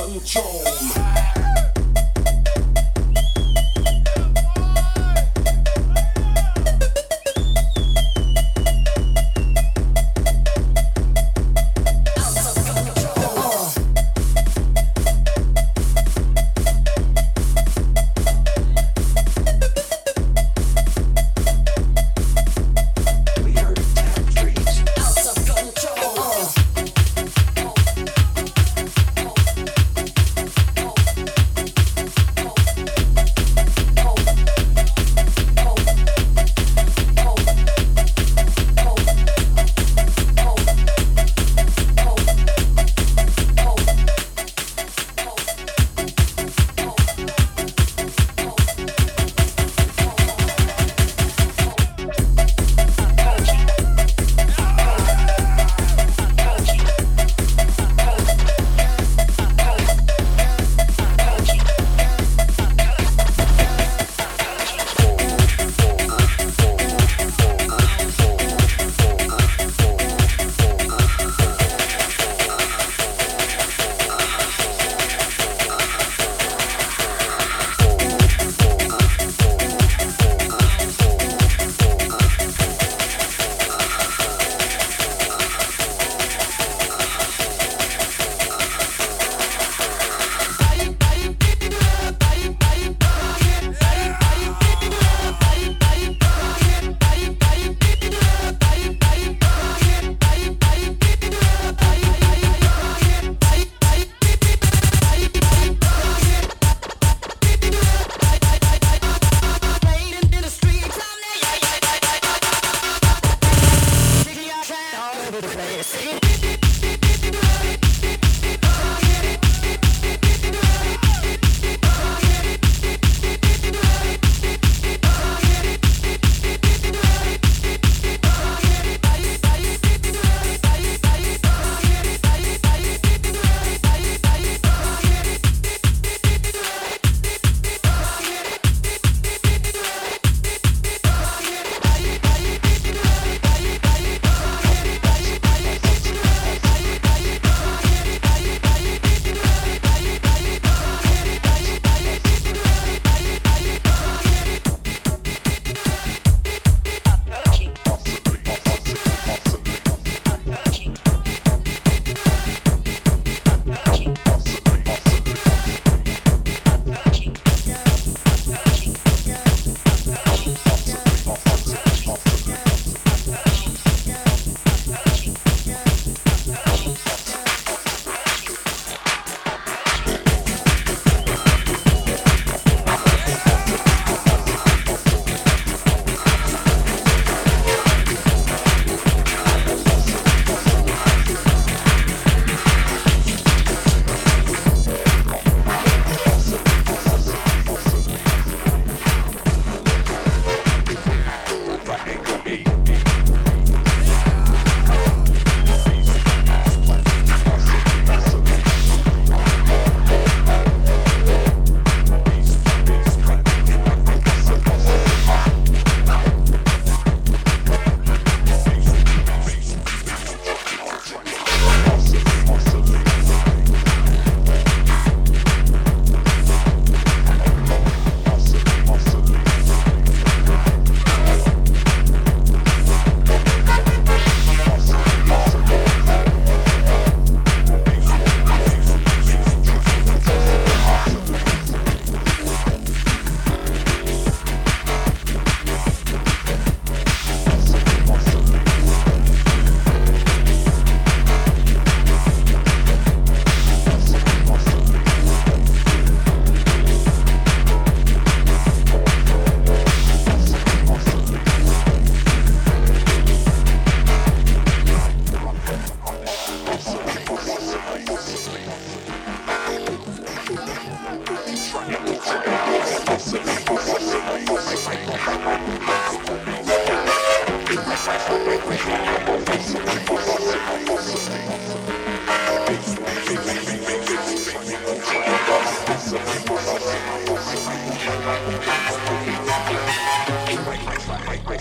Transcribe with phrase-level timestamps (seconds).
[0.00, 1.37] out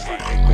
[0.08, 0.47] Bye.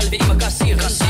[0.00, 1.07] Zählen Cash, weil wir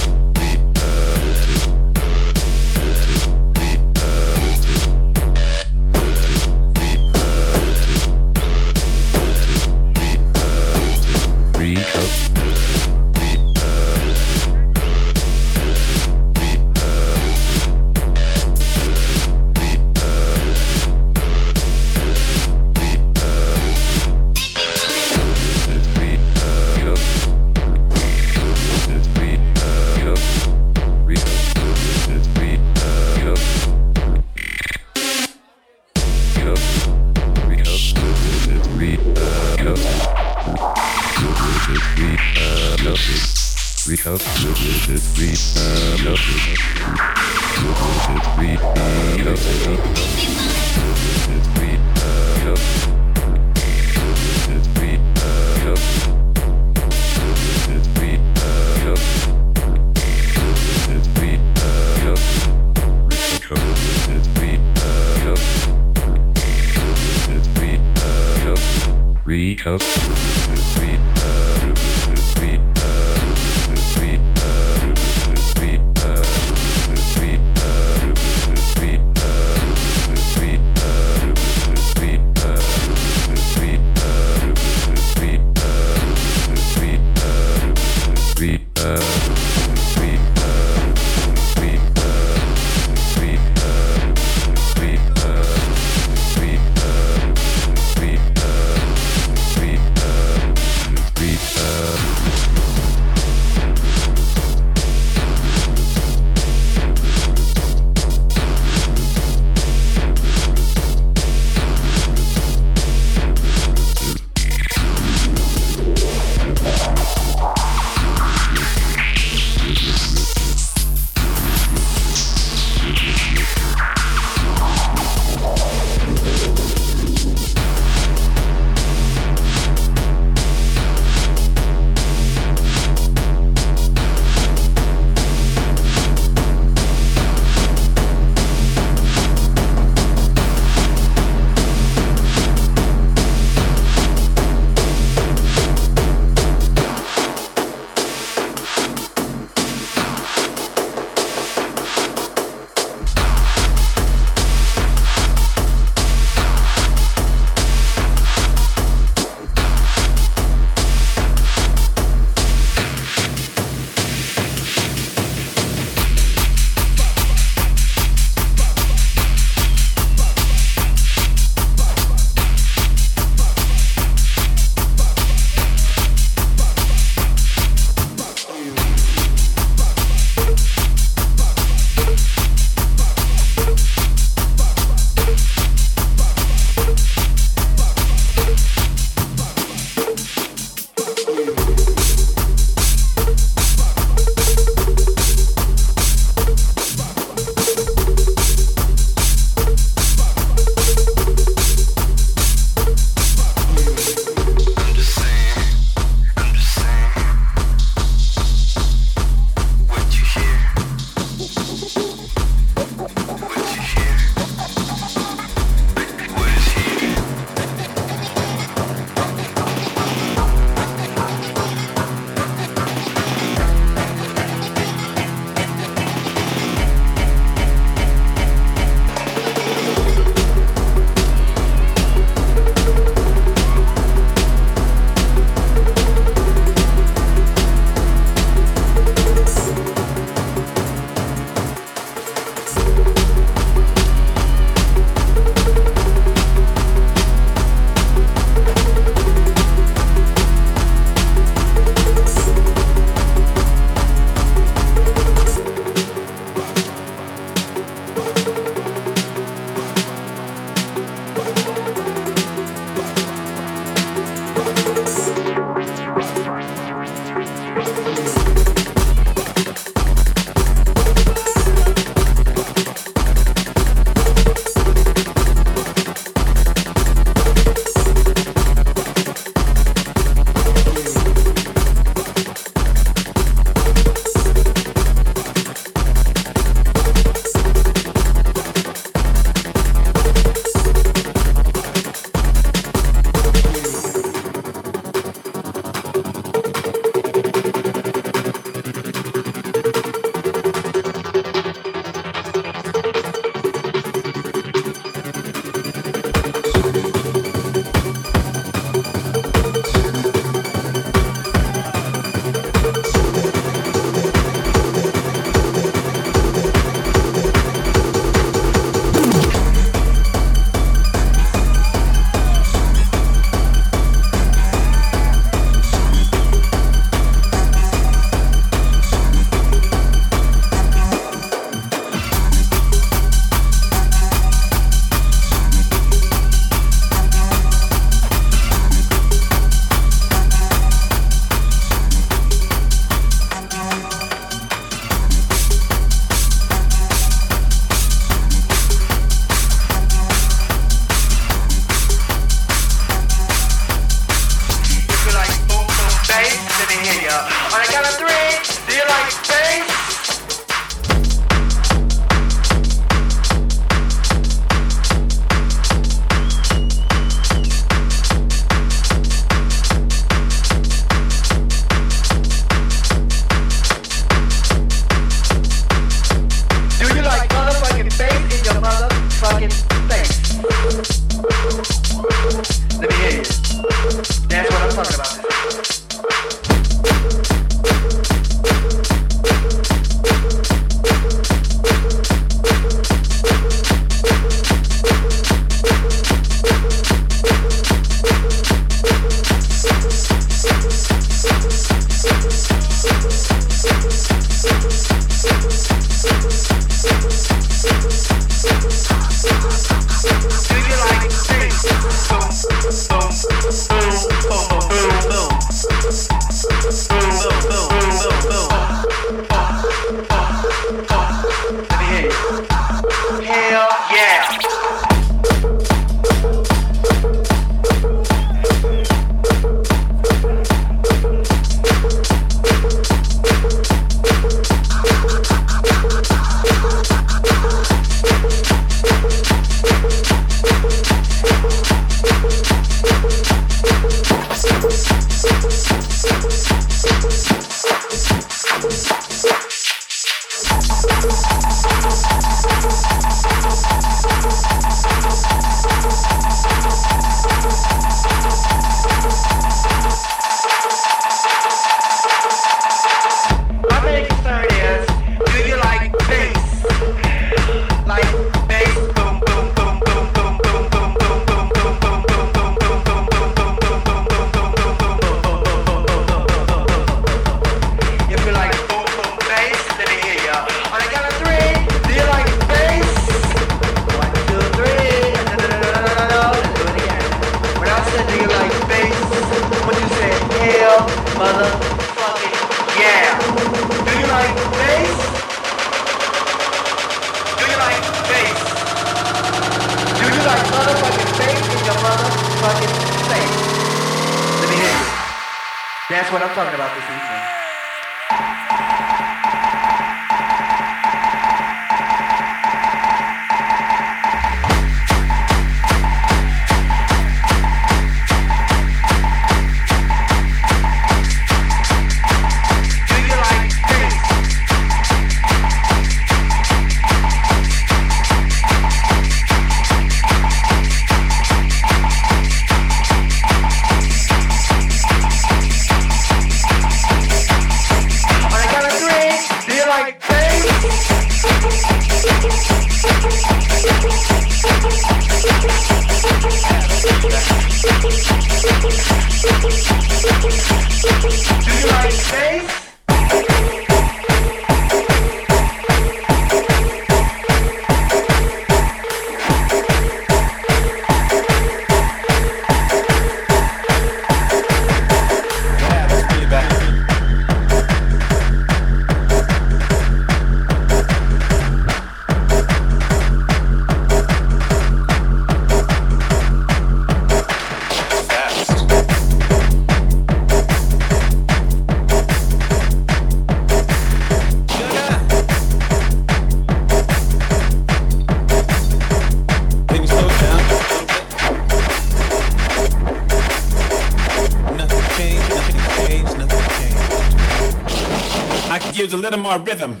[599.36, 600.00] more rhythm.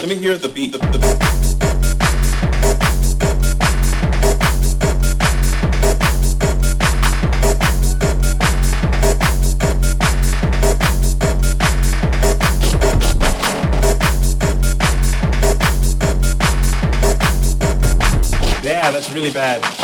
[0.00, 0.72] Let me hear the beat.
[0.72, 1.19] The, the,
[19.32, 19.79] bad.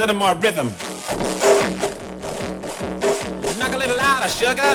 [0.00, 0.68] Little more rhythm.
[3.58, 4.72] Knock a little louder, sugar.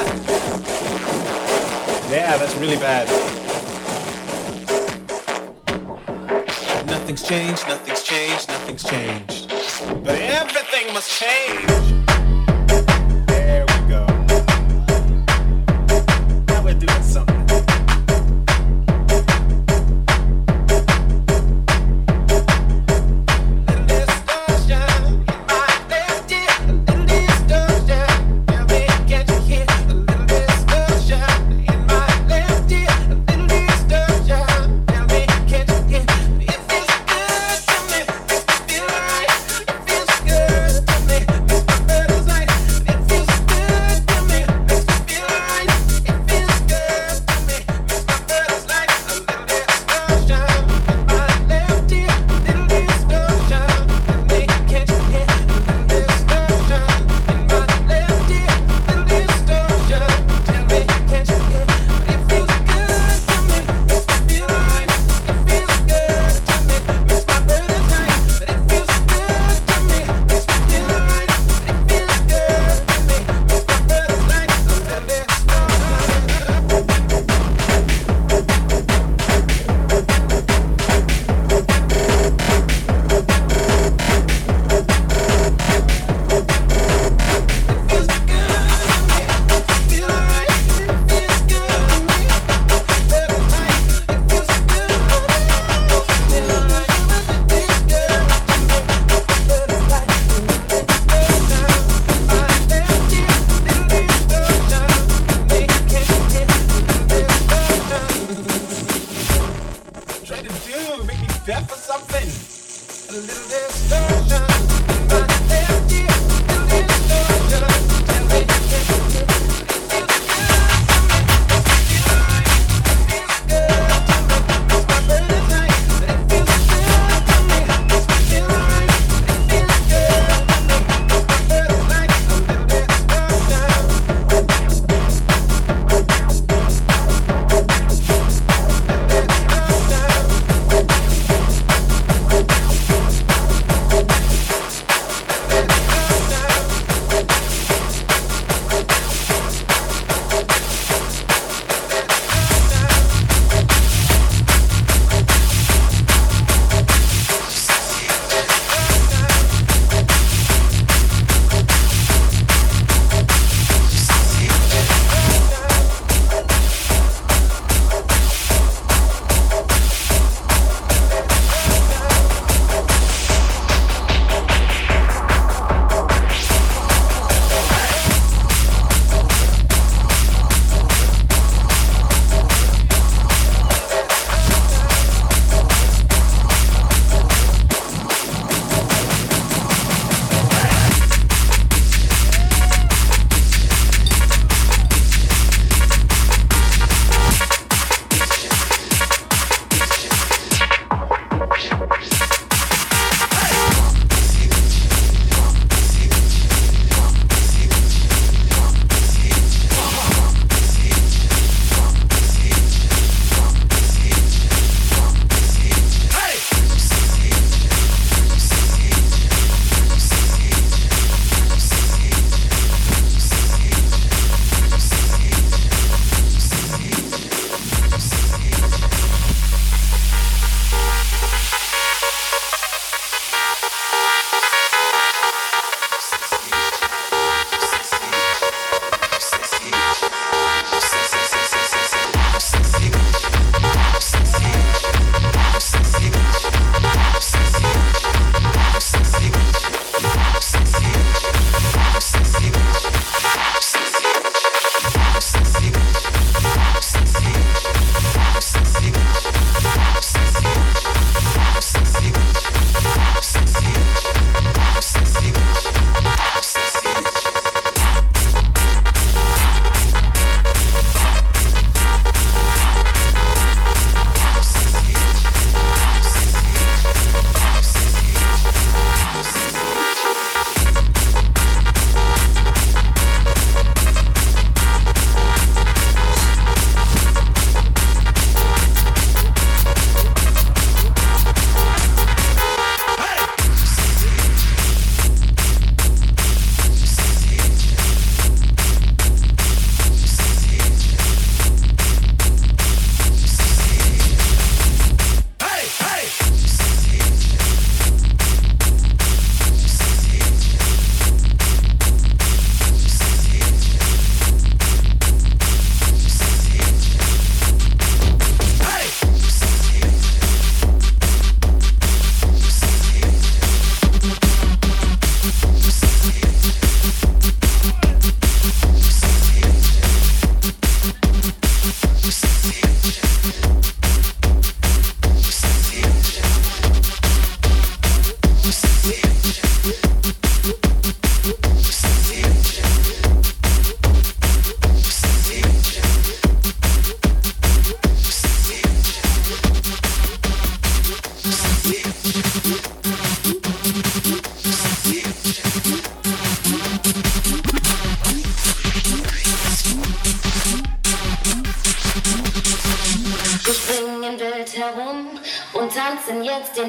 [2.12, 3.08] Yeah, that's really bad.
[6.86, 9.50] Nothing's changed, nothing's changed, nothing's changed.
[10.04, 12.05] But everything must change.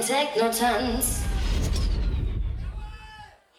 [0.07, 1.25] techno dance.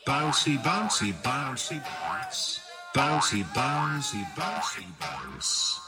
[0.06, 2.62] Bouncy, bouncy, bouncy, bounce.
[2.96, 5.88] Bouncy, bouncy, bouncy, bounce.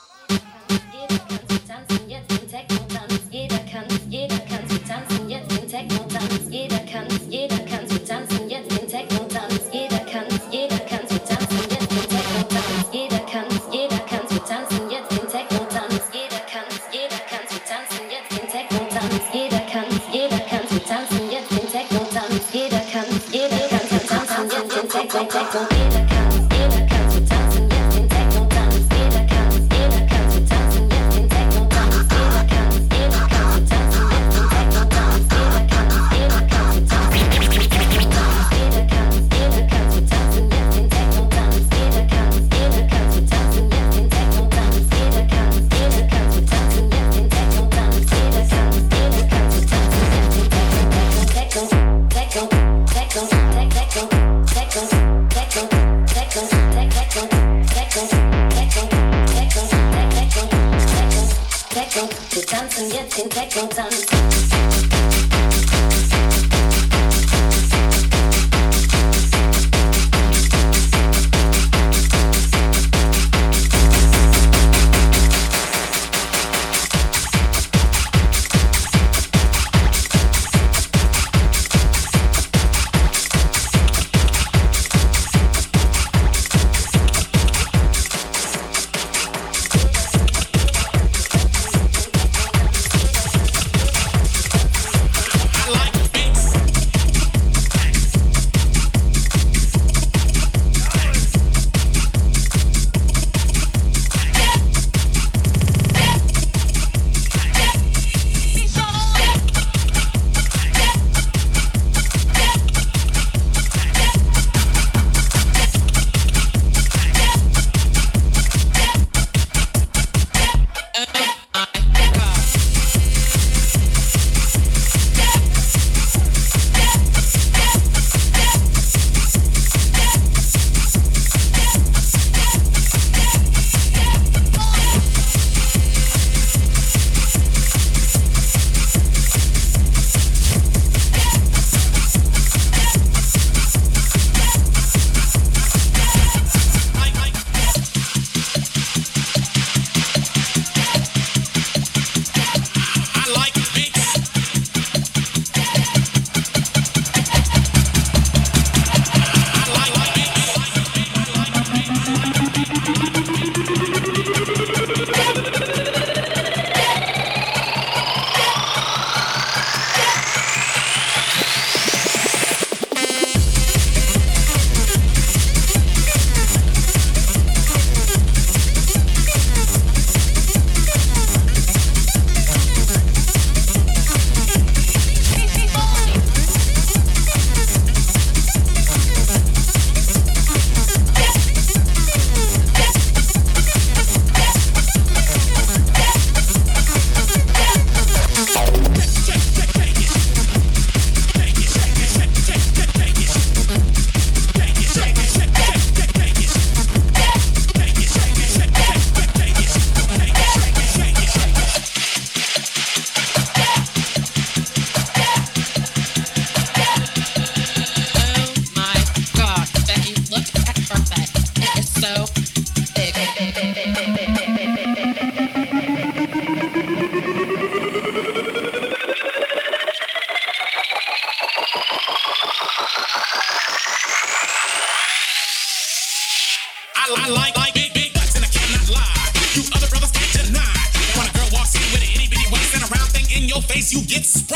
[239.56, 240.78] You other brothers can't deny.
[241.18, 243.50] When a girl walks in with an itty bitty waist and a round thing in
[243.50, 244.49] your face, you get.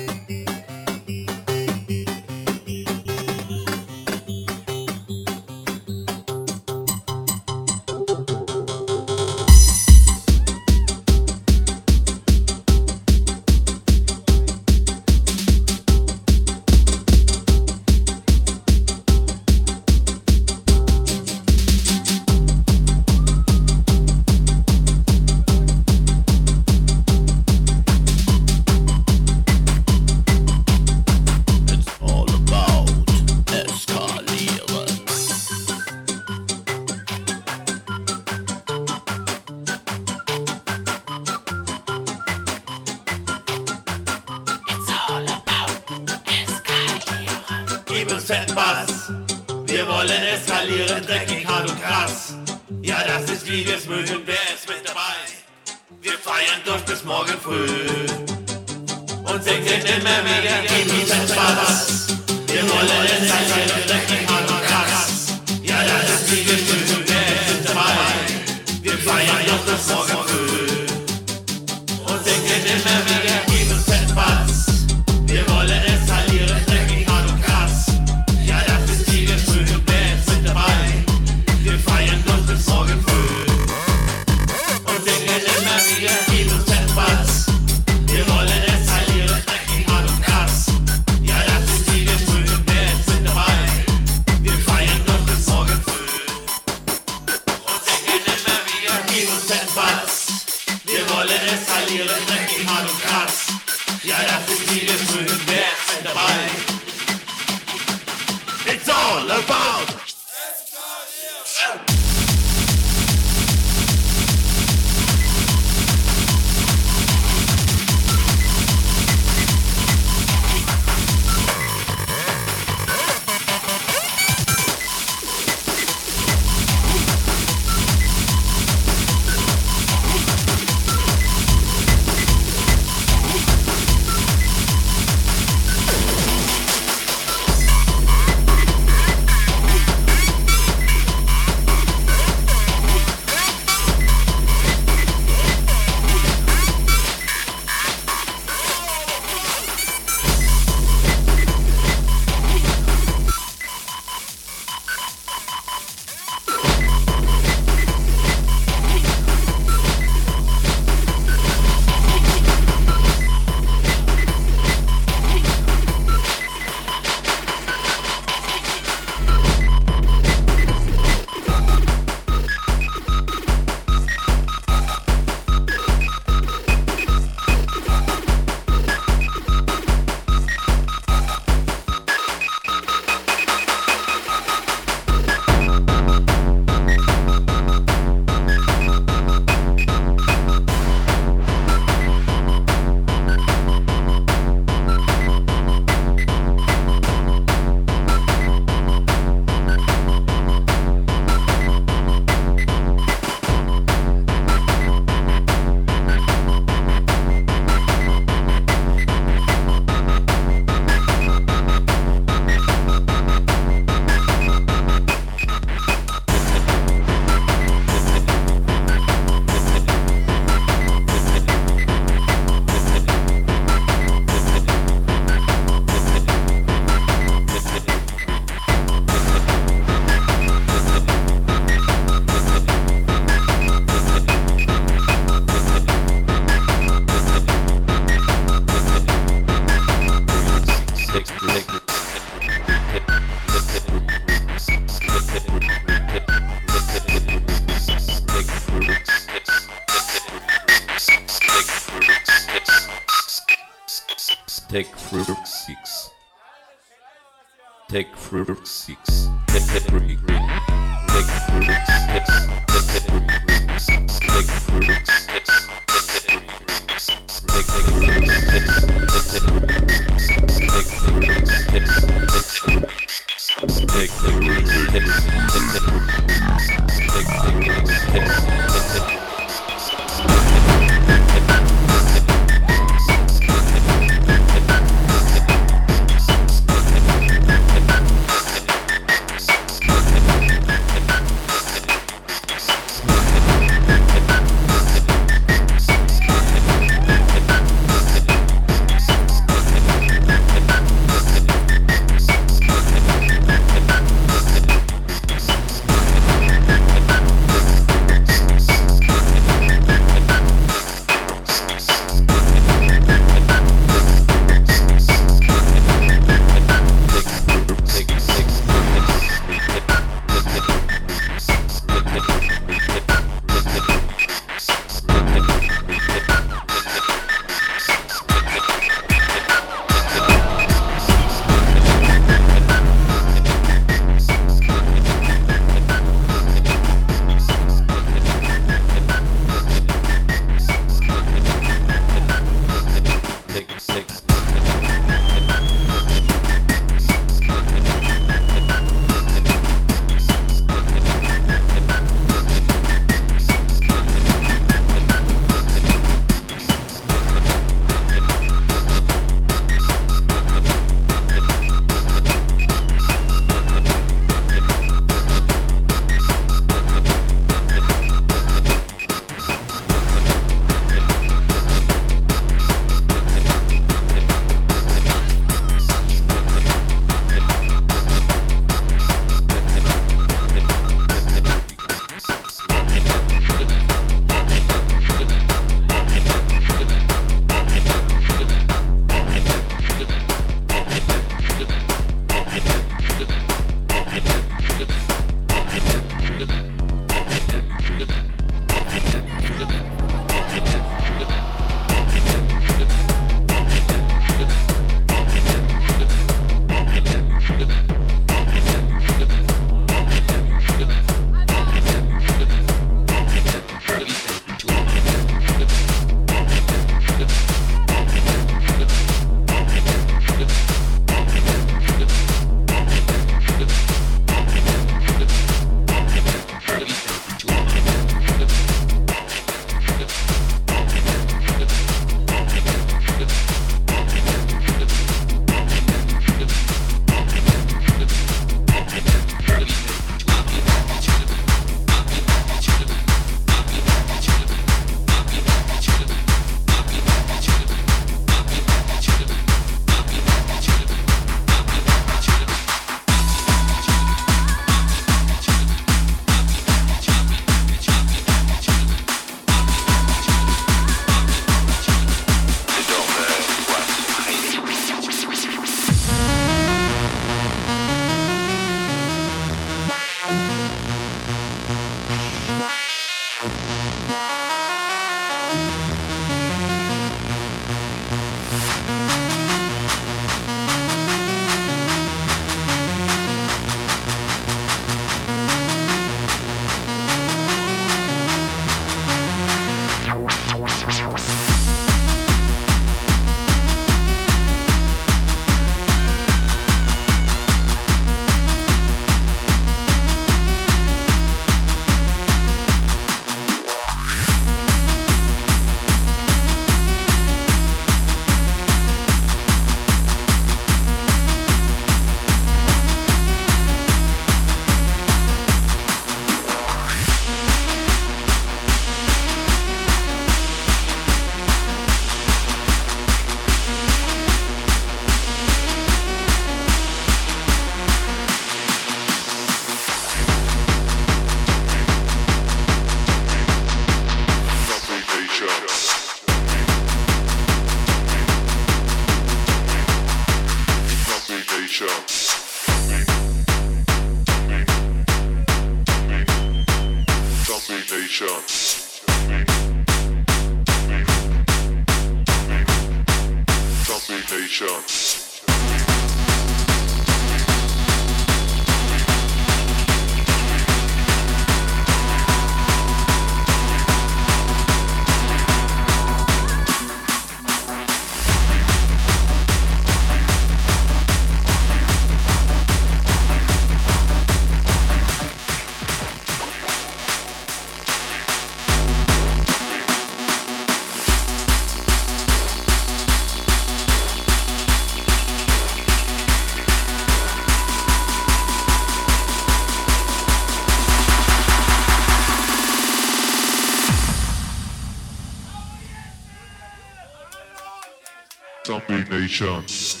[598.87, 600.00] Zombie Nation.